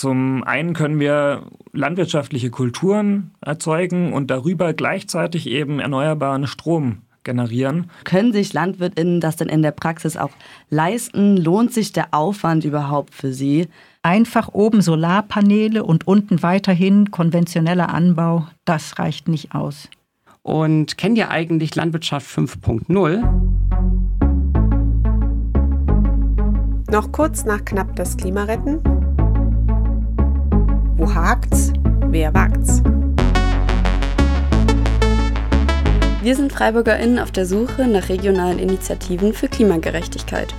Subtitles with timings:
[0.00, 1.42] Zum einen können wir
[1.74, 7.90] landwirtschaftliche Kulturen erzeugen und darüber gleichzeitig eben erneuerbaren Strom generieren.
[8.04, 10.30] Können sich Landwirtinnen das denn in der Praxis auch
[10.70, 11.36] leisten?
[11.36, 13.68] Lohnt sich der Aufwand überhaupt für sie?
[14.02, 19.90] Einfach oben Solarpaneele und unten weiterhin konventioneller Anbau, das reicht nicht aus.
[20.40, 23.20] Und kennt ihr eigentlich Landwirtschaft 5.0?
[26.90, 28.99] Noch kurz nach knapp das Klima retten?
[31.10, 31.72] Wo hakt's?
[32.06, 32.84] Wer wagt's?
[36.22, 40.54] Wir sind FreiburgerInnen auf der Suche nach regionalen Initiativen für Klimagerechtigkeit.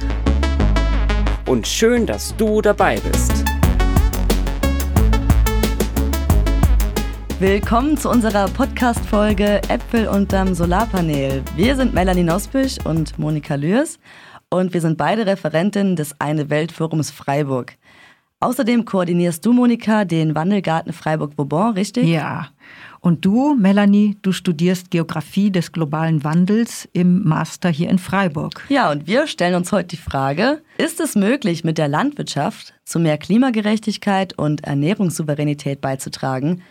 [1.47, 3.45] Und schön, dass du dabei bist.
[7.39, 11.43] Willkommen zu unserer Podcast-Folge Äpfel unterm Solarpanel.
[11.55, 13.99] Wir sind Melanie Nospisch und Monika Lührs
[14.49, 17.77] und wir sind beide Referentinnen des Eine Welt Forums Freiburg.
[18.41, 22.05] Außerdem koordinierst du, Monika, den Wandelgarten Freiburg-Vauban, richtig?
[22.07, 22.47] Ja.
[22.99, 28.65] Und du, Melanie, du studierst Geografie des globalen Wandels im Master hier in Freiburg.
[28.67, 32.99] Ja, und wir stellen uns heute die Frage, ist es möglich, mit der Landwirtschaft zu
[32.99, 36.63] mehr Klimagerechtigkeit und Ernährungssouveränität beizutragen,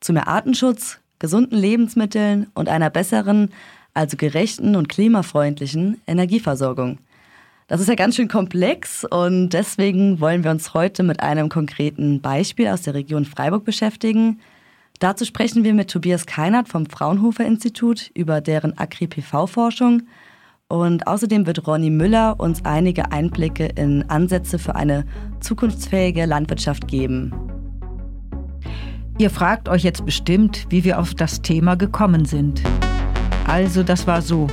[0.00, 3.50] zu mehr Artenschutz, gesunden Lebensmitteln und einer besseren,
[3.94, 6.98] also gerechten und klimafreundlichen Energieversorgung?
[7.66, 12.20] Das ist ja ganz schön komplex und deswegen wollen wir uns heute mit einem konkreten
[12.20, 14.40] Beispiel aus der Region Freiburg beschäftigen–
[15.00, 20.02] Dazu sprechen wir mit Tobias Keinert vom Fraunhofer Institut über deren Agri-PV-Forschung.
[20.68, 25.04] Und außerdem wird Ronny Müller uns einige Einblicke in Ansätze für eine
[25.40, 27.34] zukunftsfähige Landwirtschaft geben.
[29.18, 32.62] Ihr fragt euch jetzt bestimmt, wie wir auf das Thema gekommen sind.
[33.46, 34.48] Also, das war so.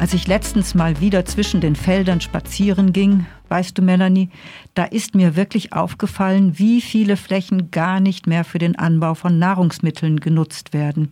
[0.00, 4.30] Als ich letztens mal wieder zwischen den Feldern spazieren ging, weißt du, Melanie,
[4.72, 9.38] da ist mir wirklich aufgefallen, wie viele Flächen gar nicht mehr für den Anbau von
[9.38, 11.10] Nahrungsmitteln genutzt werden.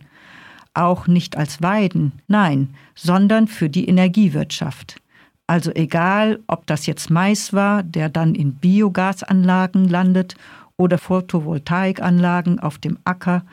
[0.73, 4.99] Auch nicht als Weiden, nein, sondern für die Energiewirtschaft.
[5.45, 10.35] Also egal, ob das jetzt Mais war, der dann in Biogasanlagen landet,
[10.77, 13.43] oder Photovoltaikanlagen auf dem Acker,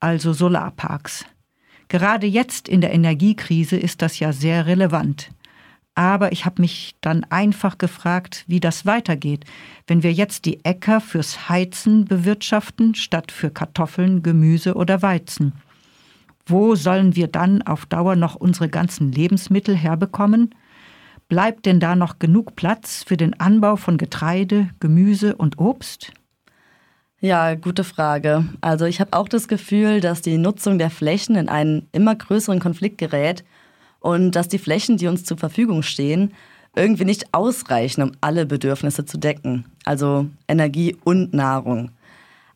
[0.00, 1.26] also Solarparks.
[1.90, 5.32] Gerade jetzt in der Energiekrise ist das ja sehr relevant.
[5.96, 9.44] Aber ich habe mich dann einfach gefragt, wie das weitergeht,
[9.88, 15.52] wenn wir jetzt die Äcker fürs Heizen bewirtschaften, statt für Kartoffeln, Gemüse oder Weizen.
[16.46, 20.54] Wo sollen wir dann auf Dauer noch unsere ganzen Lebensmittel herbekommen?
[21.28, 26.12] Bleibt denn da noch genug Platz für den Anbau von Getreide, Gemüse und Obst?
[27.22, 28.46] Ja, gute Frage.
[28.62, 32.60] Also ich habe auch das Gefühl, dass die Nutzung der Flächen in einen immer größeren
[32.60, 33.44] Konflikt gerät
[34.00, 36.32] und dass die Flächen, die uns zur Verfügung stehen,
[36.74, 41.90] irgendwie nicht ausreichen, um alle Bedürfnisse zu decken, also Energie und Nahrung.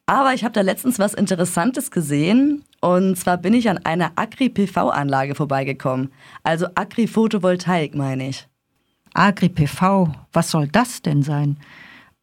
[0.07, 5.35] Aber ich habe da letztens was Interessantes gesehen und zwar bin ich an einer Agri-PV-Anlage
[5.35, 6.11] vorbeigekommen,
[6.43, 8.49] also Agri-Photovoltaik meine ich.
[9.13, 11.59] Agri-PV, was soll das denn sein?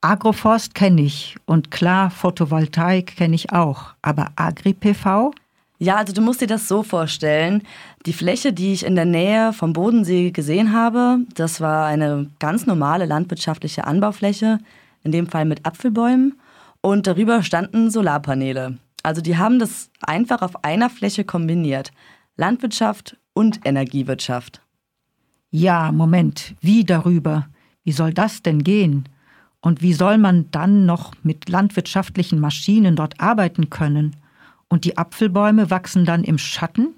[0.01, 3.93] Agroforst kenne ich und klar, Photovoltaik kenne ich auch.
[4.01, 5.31] Aber Agri-PV?
[5.77, 7.63] Ja, also du musst dir das so vorstellen.
[8.07, 12.65] Die Fläche, die ich in der Nähe vom Bodensee gesehen habe, das war eine ganz
[12.65, 14.59] normale landwirtschaftliche Anbaufläche,
[15.03, 16.39] in dem Fall mit Apfelbäumen.
[16.81, 18.77] Und darüber standen Solarpaneele.
[19.03, 21.91] Also die haben das einfach auf einer Fläche kombiniert.
[22.37, 24.61] Landwirtschaft und Energiewirtschaft.
[25.51, 27.47] Ja, Moment, wie darüber?
[27.83, 29.05] Wie soll das denn gehen?
[29.61, 34.15] Und wie soll man dann noch mit landwirtschaftlichen Maschinen dort arbeiten können?
[34.67, 36.95] Und die Apfelbäume wachsen dann im Schatten?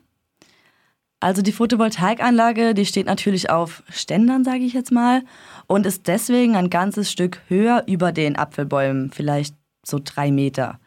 [1.19, 5.23] Also die Photovoltaikanlage, die steht natürlich auf Ständern, sage ich jetzt mal,
[5.67, 10.79] und ist deswegen ein ganzes Stück höher über den Apfelbäumen, vielleicht so drei Meter.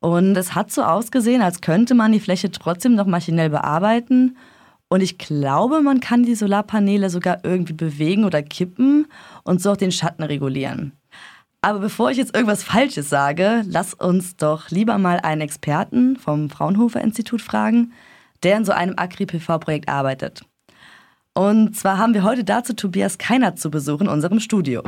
[0.00, 4.36] Und es hat so ausgesehen, als könnte man die Fläche trotzdem noch maschinell bearbeiten.
[4.88, 9.06] Und ich glaube, man kann die Solarpaneele sogar irgendwie bewegen oder kippen
[9.44, 10.99] und so auch den Schatten regulieren.
[11.62, 16.48] Aber bevor ich jetzt irgendwas Falsches sage, lass uns doch lieber mal einen Experten vom
[16.48, 17.92] Fraunhofer Institut fragen,
[18.42, 20.42] der in so einem Agri-PV-Projekt arbeitet.
[21.34, 24.82] Und zwar haben wir heute dazu Tobias Keinert zu Besuch in unserem Studio.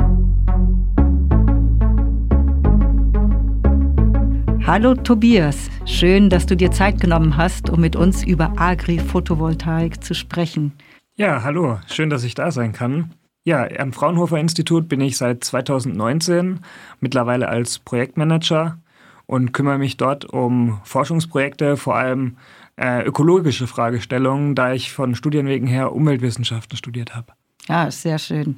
[4.67, 10.15] Hallo Tobias, schön, dass du dir Zeit genommen hast, um mit uns über Agri-Photovoltaik zu
[10.15, 10.73] sprechen.
[11.17, 13.13] Ja, hallo, schön, dass ich da sein kann.
[13.45, 16.61] Ja, am Fraunhofer Institut bin ich seit 2019
[17.01, 18.79] mittlerweile als Projektmanager
[19.27, 22.37] und kümmere mich dort um Forschungsprojekte, vor allem
[22.77, 27.33] äh, ökologische Fragestellungen, da ich von Studienwegen her Umweltwissenschaften studiert habe.
[27.69, 28.57] Ja, sehr schön.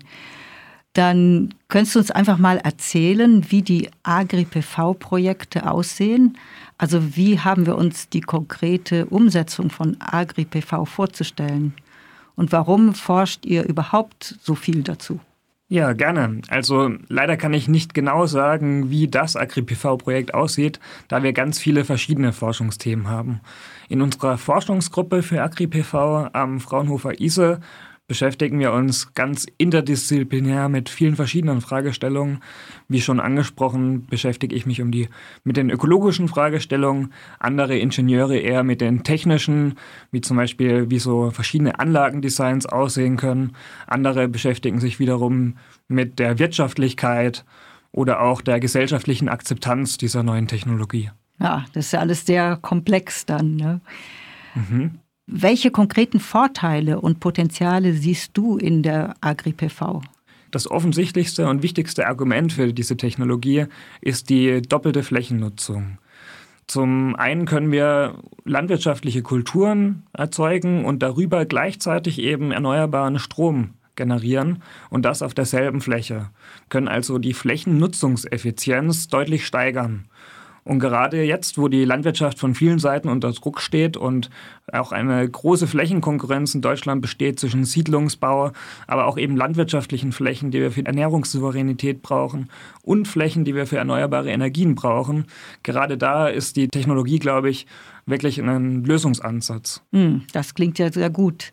[0.93, 6.39] Dann könntest du uns einfach mal erzählen, wie die Agri-PV-Projekte aussehen.
[6.79, 11.75] Also wie haben wir uns die konkrete Umsetzung von Agri-PV vorzustellen?
[12.37, 15.21] Und warum forscht ihr überhaupt so viel dazu?
[15.69, 16.43] Ja, gerne.
[16.49, 20.79] Also leider kann ich nicht genau sagen, wie das AgriPV-Projekt aussieht,
[21.09, 23.41] da wir ganz viele verschiedene Forschungsthemen haben.
[23.89, 27.61] In unserer Forschungsgruppe für AgriPV am Fraunhofer ISE
[28.07, 32.43] beschäftigen wir uns ganz interdisziplinär mit vielen verschiedenen Fragestellungen.
[32.89, 35.09] Wie schon angesprochen, beschäftige ich mich um die,
[35.43, 39.79] mit den ökologischen Fragestellungen, andere Ingenieure eher mit den technischen,
[40.11, 43.57] wie zum Beispiel, wie so verschiedene Anlagendesigns aussehen können.
[43.87, 45.57] Andere beschäftigen sich wiederum
[45.89, 47.45] mit der Wirtschaftlichkeit
[47.91, 51.11] oder auch der gesellschaftlichen Akzeptanz dieser neuen Technologie.
[51.41, 53.57] Ja, das ist ja alles sehr komplex dann.
[53.57, 53.81] Ne?
[54.55, 54.99] Mhm.
[55.27, 60.03] Welche konkreten Vorteile und Potenziale siehst du in der AgriPV?
[60.51, 63.65] Das offensichtlichste und wichtigste Argument für diese Technologie
[64.03, 65.99] ist die doppelte Flächennutzung.
[66.67, 75.05] Zum einen können wir landwirtschaftliche Kulturen erzeugen und darüber gleichzeitig eben erneuerbaren Strom generieren und
[75.05, 76.31] das auf derselben Fläche,
[76.69, 80.07] können also die Flächennutzungseffizienz deutlich steigern.
[80.65, 84.31] Und gerade jetzt, wo die Landwirtschaft von vielen Seiten unter Druck steht und
[84.73, 88.53] auch eine große Flächenkonkurrenz in Deutschland besteht zwischen Siedlungsbau,
[88.87, 92.49] aber auch eben landwirtschaftlichen Flächen, die wir für Ernährungssouveränität brauchen
[92.83, 95.27] und Flächen, die wir für erneuerbare Energien brauchen,
[95.63, 97.67] gerade da ist die Technologie, glaube ich,
[98.07, 99.83] wirklich ein Lösungsansatz.
[99.93, 101.53] Hm, das klingt ja sehr gut.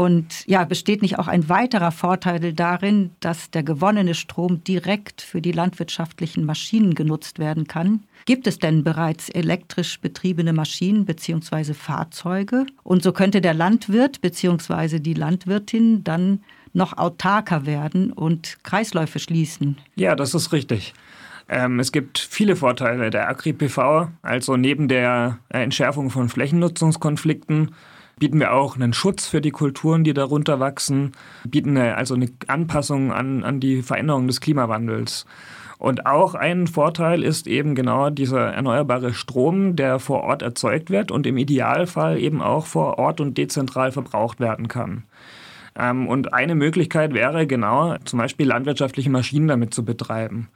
[0.00, 5.42] Und ja, besteht nicht auch ein weiterer Vorteil darin, dass der gewonnene Strom direkt für
[5.42, 8.04] die landwirtschaftlichen Maschinen genutzt werden kann?
[8.24, 11.74] Gibt es denn bereits elektrisch betriebene Maschinen bzw.
[11.74, 12.64] Fahrzeuge?
[12.82, 15.00] Und so könnte der Landwirt bzw.
[15.00, 16.40] die Landwirtin dann
[16.72, 19.76] noch autarker werden und Kreisläufe schließen.
[19.96, 20.94] Ja, das ist richtig.
[21.46, 27.72] Ähm, es gibt viele Vorteile der Agri-PV, also neben der Entschärfung von Flächennutzungskonflikten
[28.20, 31.12] bieten wir auch einen Schutz für die Kulturen, die darunter wachsen,
[31.48, 35.26] bieten eine, also eine Anpassung an, an die Veränderung des Klimawandels.
[35.78, 41.10] Und auch ein Vorteil ist eben genau dieser erneuerbare Strom, der vor Ort erzeugt wird
[41.10, 45.04] und im Idealfall eben auch vor Ort und dezentral verbraucht werden kann.
[45.74, 50.48] Ähm, und eine Möglichkeit wäre genau zum Beispiel landwirtschaftliche Maschinen damit zu betreiben.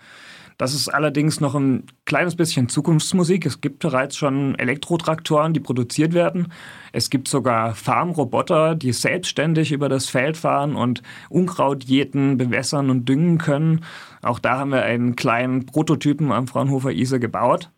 [0.57, 3.45] Das ist allerdings noch ein kleines bisschen Zukunftsmusik.
[3.47, 6.53] Es gibt bereits schon Elektrotraktoren, die produziert werden.
[6.93, 13.09] Es gibt sogar Farmroboter, die selbstständig über das Feld fahren und Unkraut jäten, bewässern und
[13.09, 13.85] düngen können.
[14.23, 17.71] Auch da haben wir einen kleinen Prototypen am Fraunhofer ISE gebaut.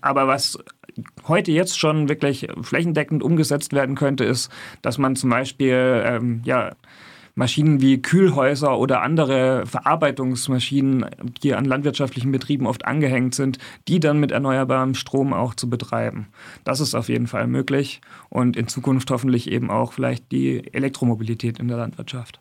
[0.00, 0.58] Aber was
[1.26, 4.50] heute jetzt schon wirklich flächendeckend umgesetzt werden könnte, ist,
[4.82, 6.72] dass man zum Beispiel ähm, ja,
[7.38, 11.06] Maschinen wie Kühlhäuser oder andere Verarbeitungsmaschinen,
[11.44, 16.26] die an landwirtschaftlichen Betrieben oft angehängt sind, die dann mit erneuerbarem Strom auch zu betreiben.
[16.64, 21.60] Das ist auf jeden Fall möglich und in Zukunft hoffentlich eben auch vielleicht die Elektromobilität
[21.60, 22.40] in der Landwirtschaft.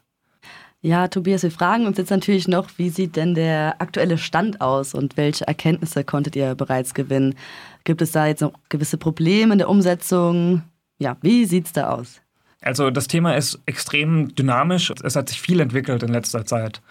[0.81, 4.95] Ja, Tobias, wir fragen uns jetzt natürlich noch, wie sieht denn der aktuelle Stand aus
[4.95, 7.35] und welche Erkenntnisse konntet ihr bereits gewinnen?
[7.83, 10.63] Gibt es da jetzt noch gewisse Probleme in der Umsetzung?
[10.97, 12.21] Ja, wie sieht es da aus?
[12.61, 14.91] Also das Thema ist extrem dynamisch.
[15.03, 16.81] Es hat sich viel entwickelt in letzter Zeit.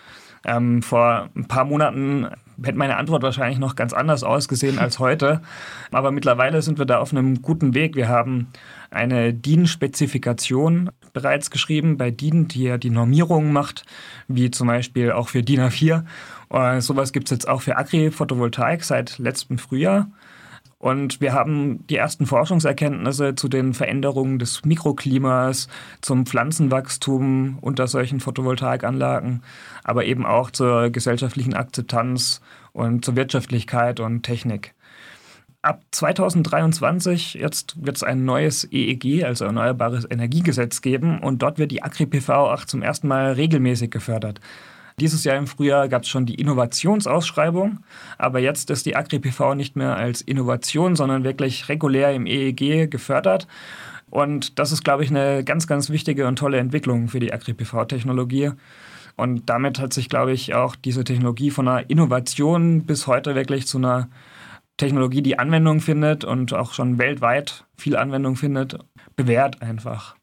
[0.44, 2.28] Ähm, vor ein paar Monaten
[2.62, 5.42] hätte meine Antwort wahrscheinlich noch ganz anders ausgesehen als heute.
[5.90, 7.96] Aber mittlerweile sind wir da auf einem guten Weg.
[7.96, 8.48] Wir haben
[8.90, 13.84] eine DIN-Spezifikation bereits geschrieben bei DIN, die ja die Normierungen macht,
[14.28, 16.04] wie zum Beispiel auch für DIN A4.
[16.48, 20.08] Und sowas gibt es jetzt auch für Agri-Photovoltaik seit letztem Frühjahr.
[20.78, 25.68] Und wir haben die ersten Forschungserkenntnisse zu den Veränderungen des Mikroklimas,
[26.02, 29.42] zum Pflanzenwachstum unter solchen Photovoltaikanlagen,
[29.84, 32.42] aber eben auch zur gesellschaftlichen Akzeptanz
[32.72, 34.74] und zur Wirtschaftlichkeit und Technik.
[35.62, 41.72] Ab 2023 jetzt wird es ein neues EEG, also Erneuerbares Energiegesetz geben und dort wird
[41.72, 44.40] die Agri-PV auch zum ersten Mal regelmäßig gefördert.
[44.98, 47.80] Dieses Jahr im Frühjahr gab es schon die Innovationsausschreibung,
[48.16, 53.46] aber jetzt ist die AgriPV nicht mehr als Innovation, sondern wirklich regulär im EEG gefördert.
[54.08, 58.52] Und das ist, glaube ich, eine ganz, ganz wichtige und tolle Entwicklung für die AgriPV-Technologie.
[59.16, 63.66] Und damit hat sich, glaube ich, auch diese Technologie von einer Innovation bis heute wirklich
[63.66, 64.08] zu einer
[64.78, 68.78] Technologie, die Anwendung findet und auch schon weltweit viel Anwendung findet,
[69.14, 70.15] bewährt einfach.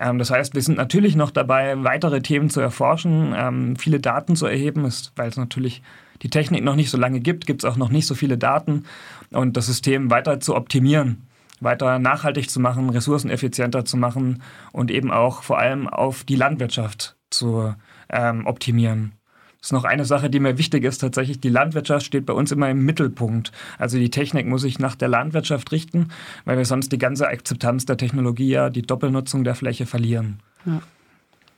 [0.00, 4.36] Ähm, das heißt, wir sind natürlich noch dabei, weitere Themen zu erforschen, ähm, viele Daten
[4.36, 5.82] zu erheben, weil es natürlich
[6.22, 8.84] die Technik noch nicht so lange gibt, gibt es auch noch nicht so viele Daten
[9.30, 11.28] und das System weiter zu optimieren,
[11.60, 17.16] weiter nachhaltig zu machen, ressourceneffizienter zu machen und eben auch vor allem auf die Landwirtschaft
[17.30, 17.74] zu
[18.10, 19.17] ähm, optimieren.
[19.60, 20.98] Ist noch eine Sache, die mir wichtig ist.
[20.98, 23.50] Tatsächlich, die Landwirtschaft steht bei uns immer im Mittelpunkt.
[23.76, 26.08] Also die Technik muss sich nach der Landwirtschaft richten,
[26.44, 30.40] weil wir sonst die ganze Akzeptanz der Technologie, ja, die Doppelnutzung der Fläche verlieren.
[30.64, 30.80] Ja.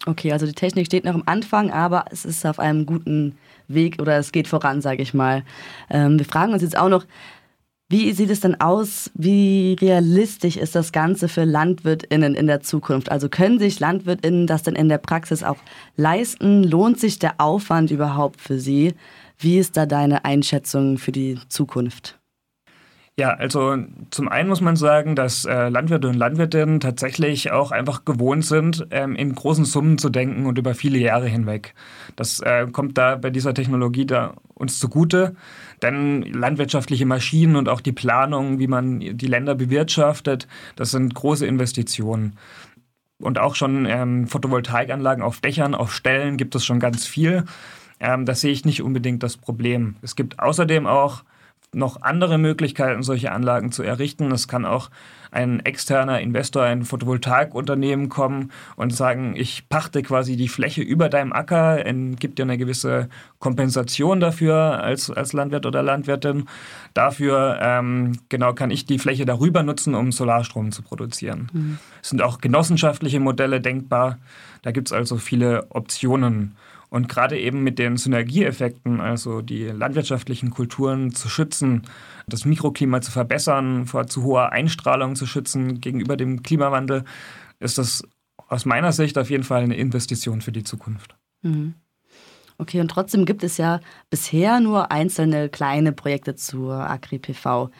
[0.06, 3.36] Okay, also die Technik steht noch am Anfang, aber es ist auf einem guten
[3.68, 5.44] Weg oder es geht voran, sage ich mal.
[5.90, 7.04] Ähm, wir fragen uns jetzt auch noch,
[7.90, 9.10] wie sieht es denn aus?
[9.14, 13.10] Wie realistisch ist das Ganze für LandwirtInnen in der Zukunft?
[13.10, 15.58] Also können sich LandwirtInnen das denn in der Praxis auch
[15.96, 16.62] leisten?
[16.62, 18.94] Lohnt sich der Aufwand überhaupt für sie?
[19.38, 22.19] Wie ist da deine Einschätzung für die Zukunft?
[23.20, 23.76] Ja, also
[24.08, 28.86] zum einen muss man sagen, dass äh, Landwirte und Landwirtinnen tatsächlich auch einfach gewohnt sind,
[28.92, 31.74] ähm, in großen Summen zu denken und über viele Jahre hinweg.
[32.16, 35.36] Das äh, kommt da bei dieser Technologie da uns zugute,
[35.82, 41.44] denn landwirtschaftliche Maschinen und auch die Planung, wie man die Länder bewirtschaftet, das sind große
[41.46, 42.38] Investitionen.
[43.20, 47.44] Und auch schon ähm, Photovoltaikanlagen auf Dächern, auf Ställen gibt es schon ganz viel.
[48.00, 49.96] Ähm, da sehe ich nicht unbedingt das Problem.
[50.00, 51.22] Es gibt außerdem auch
[51.72, 54.32] noch andere Möglichkeiten, solche Anlagen zu errichten.
[54.32, 54.90] Es kann auch
[55.30, 61.32] ein externer Investor, ein Photovoltaikunternehmen kommen und sagen, ich pachte quasi die Fläche über deinem
[61.32, 61.84] Acker,
[62.18, 63.08] gibt dir eine gewisse
[63.38, 66.46] Kompensation dafür als, als Landwirt oder Landwirtin.
[66.94, 71.48] Dafür ähm, genau kann ich die Fläche darüber nutzen, um Solarstrom zu produzieren.
[71.52, 71.78] Mhm.
[72.02, 74.18] Es sind auch genossenschaftliche Modelle denkbar.
[74.62, 76.56] Da gibt es also viele Optionen.
[76.90, 81.82] Und gerade eben mit den Synergieeffekten, also die landwirtschaftlichen Kulturen zu schützen,
[82.26, 87.04] das Mikroklima zu verbessern, vor zu hoher Einstrahlung zu schützen gegenüber dem Klimawandel,
[87.60, 88.02] ist das
[88.48, 91.14] aus meiner Sicht auf jeden Fall eine Investition für die Zukunft.
[91.42, 91.74] Mhm.
[92.58, 93.80] Okay, und trotzdem gibt es ja
[94.10, 97.70] bisher nur einzelne kleine Projekte zur Agri-PV.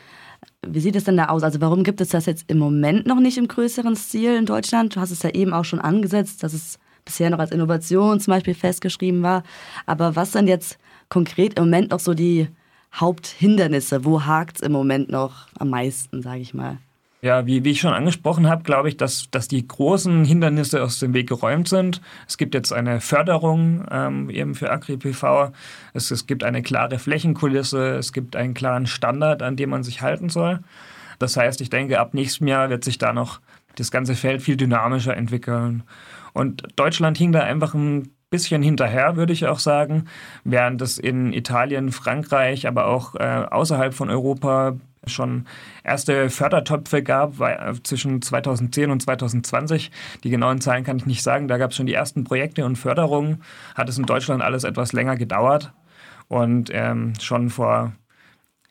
[0.67, 1.43] Wie sieht es denn da aus?
[1.43, 4.97] Also warum gibt es das jetzt im Moment noch nicht im größeren Stil in Deutschland?
[4.97, 6.79] Du hast es ja eben auch schon angesetzt, dass es
[7.11, 9.43] bisher noch als Innovation zum Beispiel festgeschrieben war.
[9.85, 12.49] Aber was sind jetzt konkret im Moment noch so die
[12.95, 14.05] Haupthindernisse?
[14.05, 16.79] Wo hakt es im Moment noch am meisten, sage ich mal?
[17.23, 21.01] Ja, wie, wie ich schon angesprochen habe, glaube ich, dass, dass die großen Hindernisse aus
[21.01, 22.01] dem Weg geräumt sind.
[22.27, 25.53] Es gibt jetzt eine Förderung ähm, eben für Agri-PV.
[25.93, 27.97] Es, es gibt eine klare Flächenkulisse.
[27.97, 30.61] Es gibt einen klaren Standard, an dem man sich halten soll.
[31.19, 33.41] Das heißt, ich denke, ab nächstem Jahr wird sich da noch
[33.81, 35.83] das ganze Feld viel dynamischer entwickeln.
[36.33, 40.05] Und Deutschland hing da einfach ein bisschen hinterher, würde ich auch sagen,
[40.45, 45.47] während es in Italien, Frankreich, aber auch äh, außerhalb von Europa schon
[45.83, 49.91] erste Fördertöpfe gab äh, zwischen 2010 und 2020.
[50.23, 51.49] Die genauen Zahlen kann ich nicht sagen.
[51.49, 53.43] Da gab es schon die ersten Projekte und Förderungen.
[53.75, 55.73] Hat es in Deutschland alles etwas länger gedauert.
[56.29, 57.93] Und ähm, schon vor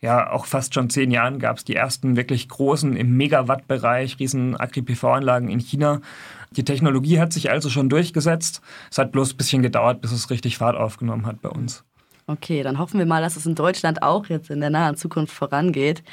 [0.01, 4.59] ja, auch fast schon zehn Jahren gab es die ersten wirklich großen im Megawatt-Bereich, riesen
[4.59, 5.99] Agri-PV-Anlagen in China.
[6.51, 8.61] Die Technologie hat sich also schon durchgesetzt.
[8.89, 11.83] Es hat bloß ein bisschen gedauert, bis es richtig Fahrt aufgenommen hat bei uns.
[12.27, 15.33] Okay, dann hoffen wir mal, dass es in Deutschland auch jetzt in der nahen Zukunft
[15.33, 16.03] vorangeht.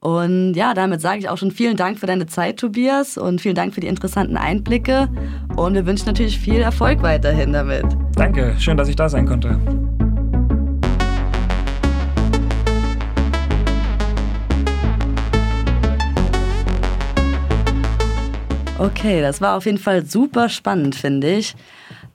[0.00, 3.54] Und ja, damit sage ich auch schon vielen Dank für deine Zeit, Tobias, und vielen
[3.54, 5.08] Dank für die interessanten Einblicke.
[5.56, 7.84] Und wir wünschen natürlich viel Erfolg weiterhin damit.
[8.16, 9.60] Danke, schön, dass ich da sein konnte.
[18.80, 21.54] Okay, das war auf jeden Fall super spannend, finde ich.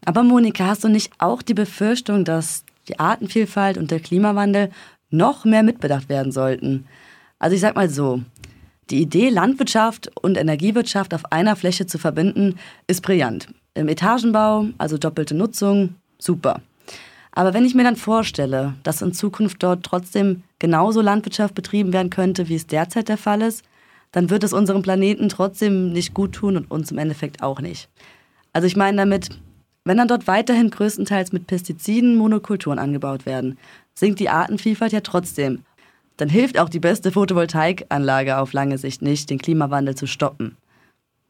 [0.04, 4.72] Aber Monika, hast du nicht auch die Befürchtung, dass die Artenvielfalt und der Klimawandel
[5.12, 6.88] noch mehr mitbedacht werden sollten?
[7.38, 8.24] Also ich sag mal so,
[8.90, 12.58] die Idee, Landwirtschaft und Energiewirtschaft auf einer Fläche zu verbinden,
[12.88, 13.48] ist brillant.
[13.76, 16.62] Im Etagenbau, also doppelte Nutzung, super.
[17.32, 22.10] Aber wenn ich mir dann vorstelle, dass in Zukunft dort trotzdem genauso Landwirtschaft betrieben werden
[22.10, 23.64] könnte, wie es derzeit der Fall ist,
[24.16, 27.90] dann wird es unserem Planeten trotzdem nicht gut tun und uns im Endeffekt auch nicht.
[28.54, 29.28] Also ich meine damit,
[29.84, 33.58] wenn dann dort weiterhin größtenteils mit Pestiziden Monokulturen angebaut werden,
[33.94, 35.64] sinkt die Artenvielfalt ja trotzdem.
[36.16, 40.56] Dann hilft auch die beste Photovoltaikanlage auf lange Sicht nicht, den Klimawandel zu stoppen.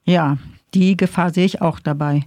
[0.03, 0.37] Ja,
[0.75, 2.21] die Gefahr sehe ich auch dabei.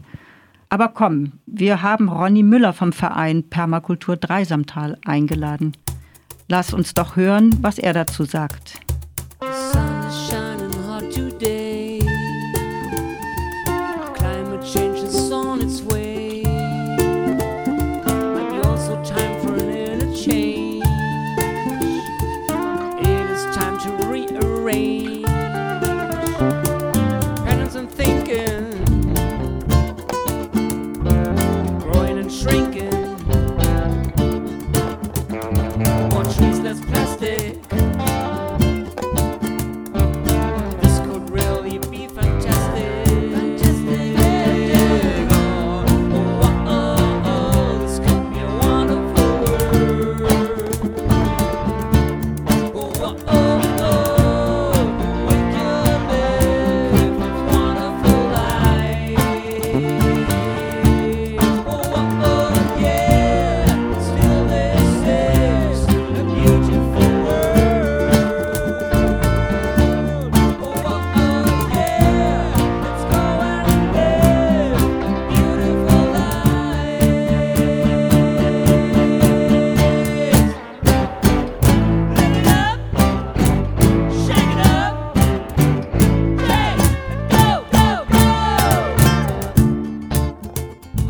[0.71, 5.77] Aber komm, wir haben Ronny Müller vom Verein Permakultur Dreisamtal eingeladen.
[6.49, 8.81] Lass uns doch hören, was er dazu sagt.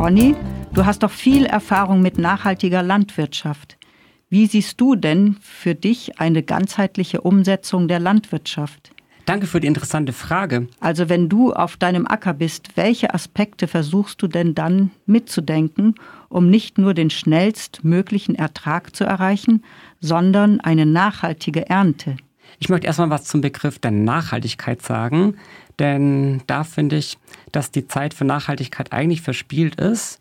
[0.08, 0.34] Conny,
[0.72, 3.76] du hast doch viel Erfahrung mit nachhaltiger Landwirtschaft.
[4.30, 8.90] Wie siehst du denn für dich eine ganzheitliche Umsetzung der Landwirtschaft?
[9.26, 10.66] Danke für die interessante Frage.
[10.80, 15.94] Also wenn du auf deinem Acker bist, welche Aspekte versuchst du denn dann mitzudenken,
[16.30, 19.62] um nicht nur den schnellstmöglichen Ertrag zu erreichen,
[20.00, 22.16] sondern eine nachhaltige Ernte?
[22.60, 25.36] Ich möchte erstmal was zum Begriff der Nachhaltigkeit sagen,
[25.78, 27.18] denn da finde ich,
[27.52, 30.18] dass die Zeit für Nachhaltigkeit eigentlich verspielt ist.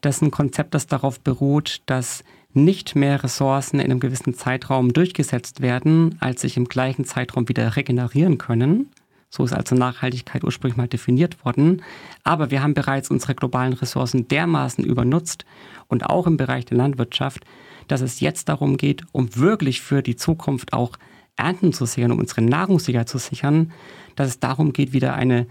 [0.00, 4.92] Das ist ein Konzept, das darauf beruht, dass nicht mehr Ressourcen in einem gewissen Zeitraum
[4.92, 8.90] durchgesetzt werden, als sich im gleichen Zeitraum wieder regenerieren können.
[9.28, 11.82] So ist also Nachhaltigkeit ursprünglich mal definiert worden.
[12.24, 15.44] Aber wir haben bereits unsere globalen Ressourcen dermaßen übernutzt
[15.88, 17.44] und auch im Bereich der Landwirtschaft,
[17.88, 20.96] dass es jetzt darum geht, um wirklich für die Zukunft auch
[21.36, 23.72] Ernten zu sichern, um unsere Nahrungssicherheit zu sichern,
[24.14, 25.46] dass es darum geht, wieder eine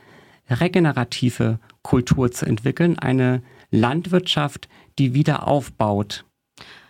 [0.50, 6.26] regenerative Kultur zu entwickeln, eine Landwirtschaft, die wieder aufbaut.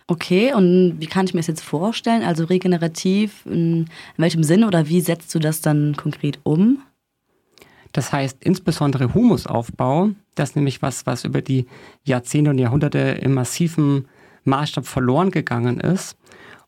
[0.08, 2.22] Okay, und wie kann ich mir das jetzt vorstellen?
[2.22, 3.86] Also regenerativ, in,
[4.16, 6.82] welchem Sinne oder wie setzt du das dann konkret um?
[7.92, 11.66] Das heißt insbesondere Humusaufbau, das ist nämlich was, was über die
[12.04, 14.06] Jahrzehnte und Jahrhunderte im massiven
[14.44, 16.16] Maßstab verloren gegangen ist.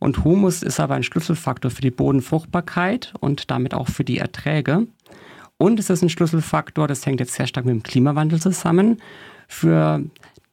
[0.01, 4.87] Und Humus ist aber ein Schlüsselfaktor für die Bodenfruchtbarkeit und damit auch für die Erträge.
[5.59, 9.03] Und es ist ein Schlüsselfaktor, das hängt jetzt sehr stark mit dem Klimawandel zusammen,
[9.49, 10.03] für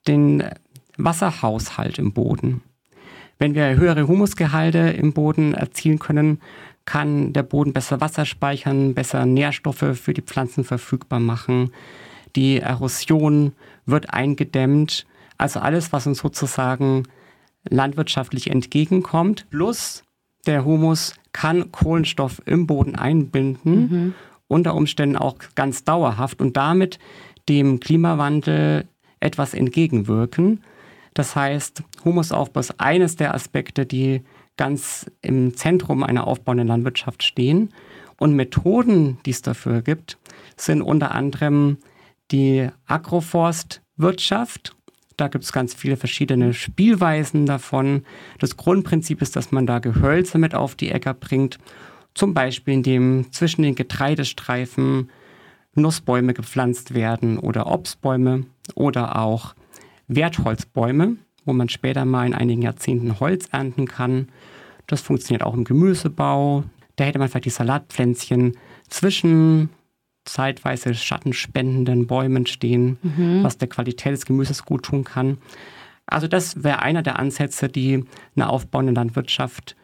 [0.08, 0.44] den
[0.98, 2.62] Wasserhaushalt im Boden.
[3.38, 6.40] Wenn wir höhere Humusgehalte im Boden erzielen können,
[6.86, 11.72] kann der Boden besser Wasser speichern, besser Nährstoffe für die Pflanzen verfügbar machen.
[12.36, 13.54] Die Erosion
[13.86, 15.06] wird eingedämmt.
[15.38, 17.04] Also alles, was uns sozusagen
[17.68, 19.48] landwirtschaftlich entgegenkommt.
[19.50, 20.04] Plus
[20.46, 24.14] der Humus kann Kohlenstoff im Boden einbinden, mhm.
[24.48, 27.00] Unter Umständen auch ganz dauerhaft und damit
[27.50, 28.88] dem Klimawandel
[29.20, 30.64] etwas entgegenwirken.
[31.14, 34.22] Das heißt, Humusaufbau ist eines der Aspekte, die
[34.58, 37.74] ganz im Zentrum einer aufbauenden Landwirtschaft stehen.
[38.18, 40.18] Und Methoden, die es dafür gibt,
[40.58, 41.78] sind unter anderem
[42.32, 44.76] die Agroforstwirtschaft.
[45.18, 48.04] Da gibt es ganz viele verschiedene Spielweisen davon.
[48.40, 51.58] Das Grundprinzip ist, dass man da Gehölze mit auf die Äcker bringt.
[52.16, 55.10] Zum Beispiel, indem zwischen den Getreidestreifen
[55.76, 59.54] Nussbäume gepflanzt werden oder Obstbäume oder auch
[60.08, 64.30] Wertholzbäume, wo man später mal in einigen Jahrzehnten Holz ernten kann.
[64.88, 66.64] Das funktioniert auch im Gemüsebau.
[66.96, 68.58] Da hätte man vielleicht die Salatpflänzchen
[68.90, 69.70] zwischen
[70.24, 73.44] zeitweise schattenspendenden Bäumen stehen, mhm.
[73.44, 75.38] was der Qualität des Gemüses gut tun kann.
[76.08, 79.76] Also das wäre einer der Ansätze, die einer aufbauenden Landwirtschaft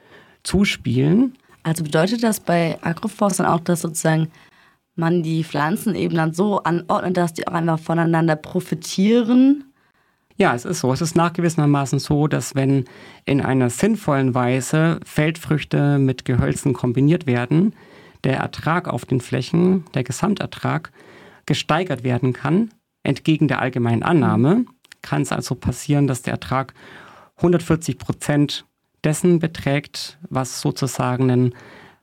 [0.43, 1.35] zuspielen.
[1.63, 4.31] Also bedeutet das bei Agroforst dann auch, dass sozusagen
[4.95, 9.65] man die Pflanzen eben dann so anordnet, dass die auch einfach voneinander profitieren
[10.41, 10.91] ja, es ist so.
[10.91, 12.85] Es ist nachgewiesenermaßen so, dass wenn
[13.25, 17.75] in einer sinnvollen Weise Feldfrüchte mit Gehölzen kombiniert werden,
[18.23, 20.91] der Ertrag auf den Flächen, der Gesamtertrag,
[21.45, 22.71] gesteigert werden kann.
[23.03, 24.65] Entgegen der allgemeinen Annahme
[25.03, 26.73] kann es also passieren, dass der Ertrag
[27.37, 28.65] 140 Prozent
[29.03, 31.53] dessen beträgt, was sozusagen ein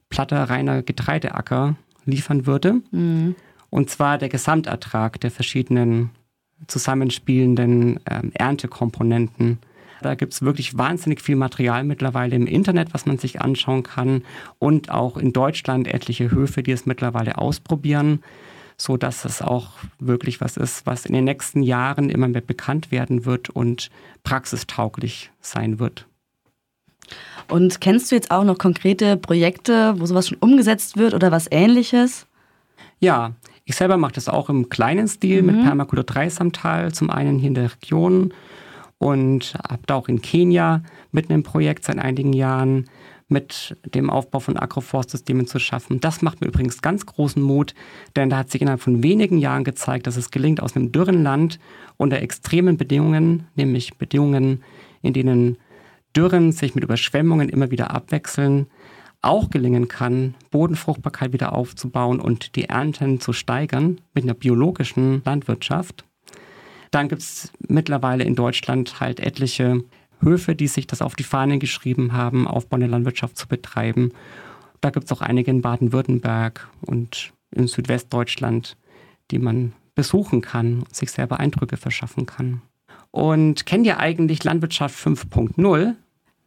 [0.08, 2.80] platter, reiner Getreideacker liefern würde.
[2.90, 3.34] Mhm.
[3.70, 6.10] Und zwar der Gesamtertrag der verschiedenen
[6.66, 9.58] zusammenspielenden ähm, Erntekomponenten.
[10.00, 14.22] Da gibt es wirklich wahnsinnig viel Material mittlerweile im Internet, was man sich anschauen kann.
[14.58, 18.22] Und auch in Deutschland etliche Höfe, die es mittlerweile ausprobieren,
[18.76, 22.92] so dass es auch wirklich was ist, was in den nächsten Jahren immer mehr bekannt
[22.92, 23.90] werden wird und
[24.22, 26.06] praxistauglich sein wird.
[27.48, 31.48] Und kennst du jetzt auch noch konkrete Projekte, wo sowas schon umgesetzt wird oder was
[31.50, 32.26] ähnliches?
[33.00, 33.32] Ja,
[33.64, 35.46] ich selber mache das auch im kleinen Stil mhm.
[35.46, 38.32] mit Permakultur Dreisamtal, zum einen hier in der Region
[38.98, 42.86] und habe da auch in Kenia mit einem Projekt seit einigen Jahren
[43.28, 46.00] mit dem Aufbau von Agroforstsystemen zu schaffen.
[46.00, 47.74] Das macht mir übrigens ganz großen Mut,
[48.16, 51.22] denn da hat sich innerhalb von wenigen Jahren gezeigt, dass es gelingt, aus einem dürren
[51.22, 51.60] Land
[51.98, 54.62] unter extremen Bedingungen, nämlich Bedingungen,
[55.02, 55.58] in denen
[56.18, 58.66] Dürren sich mit Überschwemmungen immer wieder abwechseln,
[59.22, 66.04] auch gelingen kann, Bodenfruchtbarkeit wieder aufzubauen und die Ernten zu steigern mit einer biologischen Landwirtschaft.
[66.90, 69.84] Dann gibt es mittlerweile in Deutschland halt etliche
[70.20, 74.10] Höfe, die sich das auf die Fahnen geschrieben haben, aufbauende Landwirtschaft zu betreiben.
[74.80, 78.76] Da gibt es auch einige in Baden-Württemberg und in Südwestdeutschland,
[79.30, 82.60] die man besuchen kann und sich selber Eindrücke verschaffen kann.
[83.12, 85.94] Und kennt ihr eigentlich Landwirtschaft 5.0?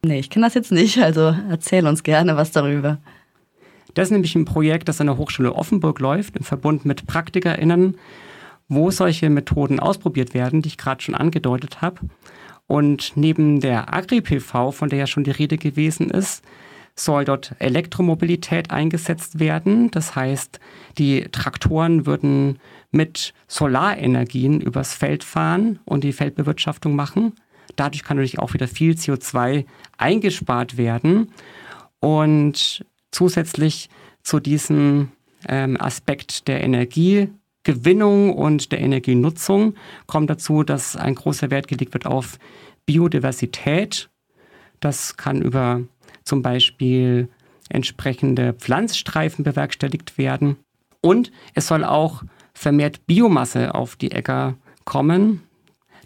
[0.04, 2.98] Nee, ich kenne das jetzt nicht, also erzähl uns gerne was darüber.
[3.94, 7.96] Das ist nämlich ein Projekt, das an der Hochschule Offenburg läuft, im Verbund mit PraktikerInnen,
[8.68, 12.00] wo solche Methoden ausprobiert werden, die ich gerade schon angedeutet habe.
[12.66, 16.42] Und neben der Agri-PV, von der ja schon die Rede gewesen ist,
[16.96, 19.90] soll dort Elektromobilität eingesetzt werden.
[19.92, 20.58] Das heißt,
[20.98, 22.58] die Traktoren würden
[22.90, 27.34] mit Solarenergien übers Feld fahren und die Feldbewirtschaftung machen.
[27.76, 29.64] Dadurch kann natürlich auch wieder viel CO2
[29.98, 31.32] eingespart werden.
[32.00, 33.88] Und zusätzlich
[34.22, 35.12] zu diesem
[35.48, 39.74] ähm, Aspekt der Energiegewinnung und der Energienutzung
[40.06, 42.38] kommt dazu, dass ein großer Wert gelegt wird auf
[42.86, 44.10] Biodiversität.
[44.80, 45.82] Das kann über
[46.24, 47.28] zum Beispiel
[47.68, 50.56] entsprechende Pflanzstreifen bewerkstelligt werden.
[51.00, 52.22] Und es soll auch
[52.54, 55.42] vermehrt Biomasse auf die Äcker kommen.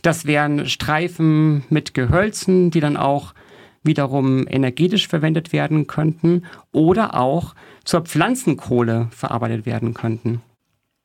[0.06, 3.34] Das wären Streifen mit Gehölzen, die dann auch
[3.82, 10.42] wiederum energetisch verwendet werden könnten oder auch zur Pflanzenkohle verarbeitet werden könnten.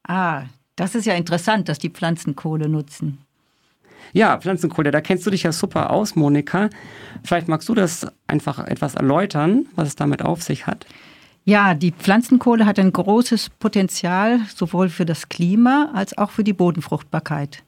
[0.07, 0.43] Ah,
[0.75, 3.17] das ist ja interessant, dass die Pflanzenkohle nutzen.
[4.13, 6.69] Ja, Pflanzenkohle, da kennst du dich ja super aus, Monika.
[7.23, 10.85] Vielleicht magst du das einfach etwas erläutern, was es damit auf sich hat.
[11.43, 16.53] Ja, die Pflanzenkohle hat ein großes Potenzial sowohl für das Klima als auch für die
[16.53, 17.63] Bodenfruchtbarkeit.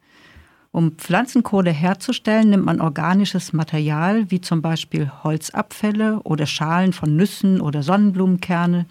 [0.76, 7.62] Um Pflanzenkohle herzustellen, nimmt man organisches Material wie zum Beispiel Holzabfälle oder Schalen von Nüssen
[7.62, 8.88] oder Sonnenblumenkerne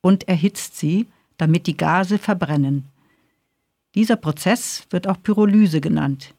[0.00, 2.86] und erhitzt sie, damit die Gase verbrennen.
[3.94, 6.34] Dieser Prozess wird auch Pyrolyse genannt.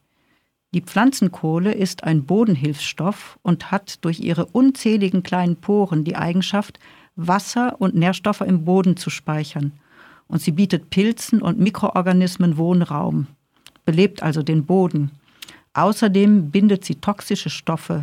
[0.74, 6.78] Die Pflanzenkohle ist ein Bodenhilfsstoff und hat durch ihre unzähligen kleinen Poren die Eigenschaft,
[7.14, 9.72] Wasser und Nährstoffe im Boden zu speichern.
[10.28, 13.26] Und sie bietet Pilzen und Mikroorganismen Wohnraum,
[13.86, 15.12] belebt also den Boden.
[15.72, 18.02] Außerdem bindet sie toxische Stoffe.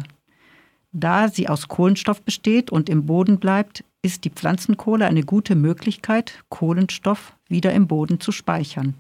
[0.92, 6.44] Da sie aus Kohlenstoff besteht und im Boden bleibt, ist die Pflanzenkohle eine gute Möglichkeit,
[6.50, 8.96] Kohlenstoff wieder im Boden zu speichern.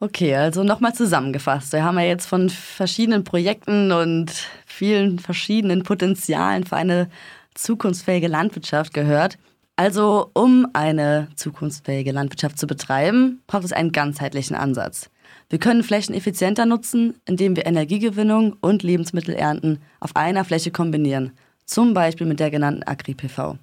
[0.00, 1.72] Okay, also nochmal zusammengefasst.
[1.72, 4.30] Wir haben ja jetzt von verschiedenen Projekten und
[4.64, 7.08] vielen verschiedenen Potenzialen für eine
[7.54, 9.38] zukunftsfähige Landwirtschaft gehört.
[9.74, 15.10] Also um eine zukunftsfähige Landwirtschaft zu betreiben, braucht es einen ganzheitlichen Ansatz.
[15.50, 21.32] Wir können Flächen effizienter nutzen, indem wir Energiegewinnung und Lebensmittelernten auf einer Fläche kombinieren,
[21.64, 23.56] zum Beispiel mit der genannten Agri-PV.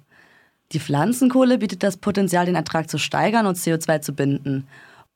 [0.72, 4.66] Die Pflanzenkohle bietet das Potenzial, den Ertrag zu steigern und CO2 zu binden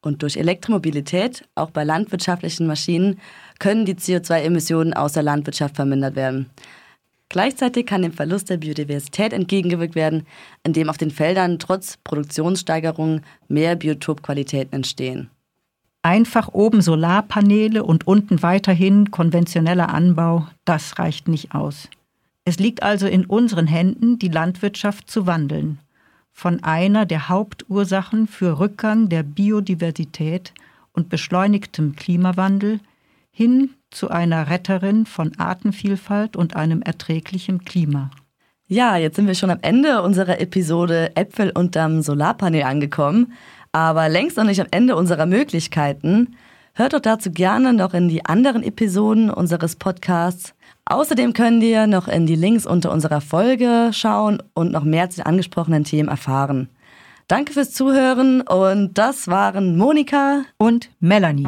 [0.02, 3.20] und durch Elektromobilität, auch bei landwirtschaftlichen Maschinen,
[3.58, 6.48] können die CO2-Emissionen aus der Landwirtschaft vermindert werden.
[7.28, 10.26] Gleichzeitig kann dem Verlust der Biodiversität entgegengewirkt werden,
[10.64, 15.30] indem auf den Feldern trotz Produktionssteigerungen mehr Biotopqualitäten entstehen.
[16.02, 21.88] Einfach oben Solarpaneele und unten weiterhin konventioneller Anbau, das reicht nicht aus.
[22.44, 25.78] Es liegt also in unseren Händen, die Landwirtschaft zu wandeln
[26.32, 30.54] von einer der Hauptursachen für Rückgang der Biodiversität
[30.92, 32.80] und beschleunigtem Klimawandel
[33.30, 38.10] hin zu einer Retterin von Artenvielfalt und einem erträglichen Klima.
[38.66, 43.32] Ja, jetzt sind wir schon am Ende unserer Episode Äpfel unterm Solarpanel angekommen,
[43.72, 46.36] aber längst noch nicht am Ende unserer Möglichkeiten.
[46.74, 50.54] Hört doch dazu gerne noch in die anderen Episoden unseres Podcasts
[50.90, 55.20] Außerdem könnt ihr noch in die Links unter unserer Folge schauen und noch mehr zu
[55.20, 56.68] den angesprochenen Themen erfahren.
[57.28, 61.46] Danke fürs Zuhören und das waren Monika und Melanie.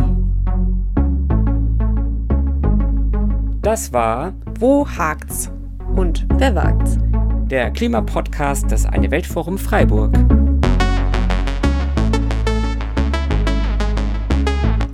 [3.63, 5.51] Das war Wo hakt's?
[5.97, 6.99] Und wer wagt's?
[7.47, 10.13] Der Klimapodcast des Eine Weltforum Freiburg.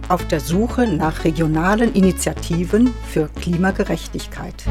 [0.09, 4.64] Auf der Suche nach regionalen Initiativen für Klimagerechtigkeit.